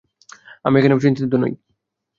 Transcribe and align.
আমি 0.65 0.75
এমনিতেও 0.77 1.03
চিন্তিত 1.05 1.33
নই। 1.35 1.53